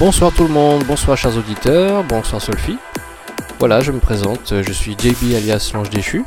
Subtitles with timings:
[0.00, 2.78] Bonsoir tout le monde, bonsoir chers auditeurs, bonsoir Solfi.
[3.58, 6.24] Voilà, je me présente, je suis JB alias L'Ange Déchu.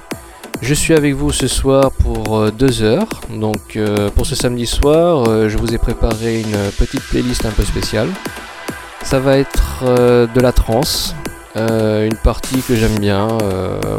[0.62, 3.10] Je suis avec vous ce soir pour euh, deux heures.
[3.32, 7.50] Donc euh, pour ce samedi soir, euh, je vous ai préparé une petite playlist un
[7.50, 8.10] peu spéciale.
[9.02, 11.16] Ça va être de la trance,
[11.56, 13.28] une partie que j'aime bien.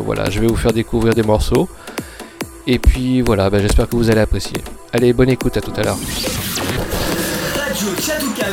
[0.04, 1.68] voilà, je vais vous faire découvrir des morceaux.
[2.68, 4.62] Et puis voilà, bah, j'espère que vous allez apprécier.
[4.92, 5.98] Allez, bonne écoute, à tout à l'heure.
[8.34, 8.48] Mix,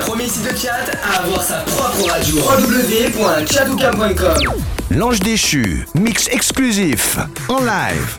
[0.00, 2.38] premier site de chat à avoir sa propre radio.
[2.38, 4.54] www.chatouka.com
[4.90, 7.16] L'ange déchu, mix exclusif,
[7.48, 8.18] en live.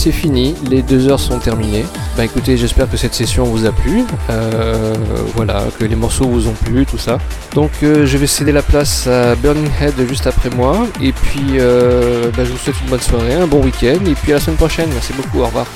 [0.00, 1.84] C'est fini, les deux heures sont terminées.
[2.16, 4.04] Bah écoutez, j'espère que cette session vous a plu.
[4.30, 4.94] Euh,
[5.34, 7.18] voilà, que les morceaux vous ont plu, tout ça.
[7.54, 10.86] Donc euh, je vais céder la place à Burning Head juste après moi.
[11.02, 14.02] Et puis euh, bah, je vous souhaite une bonne soirée, un bon week-end.
[14.06, 14.88] Et puis à la semaine prochaine.
[14.94, 15.66] Merci beaucoup, au revoir.